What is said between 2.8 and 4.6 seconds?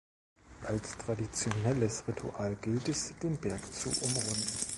es, den Berg zu umrunden.